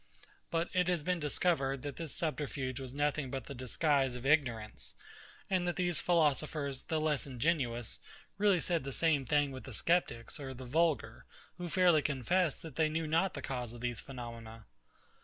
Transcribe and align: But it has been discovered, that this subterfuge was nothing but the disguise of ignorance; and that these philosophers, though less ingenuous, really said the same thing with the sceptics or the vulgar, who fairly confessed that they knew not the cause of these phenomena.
But 0.49 0.71
it 0.73 0.87
has 0.87 1.03
been 1.03 1.19
discovered, 1.19 1.83
that 1.83 1.97
this 1.97 2.11
subterfuge 2.11 2.79
was 2.79 2.91
nothing 2.91 3.29
but 3.29 3.43
the 3.43 3.53
disguise 3.53 4.15
of 4.15 4.25
ignorance; 4.25 4.95
and 5.47 5.67
that 5.67 5.75
these 5.75 6.01
philosophers, 6.01 6.85
though 6.85 6.97
less 6.97 7.27
ingenuous, 7.27 7.99
really 8.39 8.59
said 8.59 8.83
the 8.83 8.91
same 8.93 9.25
thing 9.25 9.51
with 9.51 9.65
the 9.65 9.73
sceptics 9.73 10.39
or 10.39 10.55
the 10.55 10.65
vulgar, 10.65 11.25
who 11.59 11.69
fairly 11.69 12.01
confessed 12.01 12.63
that 12.63 12.77
they 12.77 12.89
knew 12.89 13.05
not 13.05 13.35
the 13.35 13.43
cause 13.43 13.73
of 13.73 13.81
these 13.81 13.99
phenomena. 13.99 14.65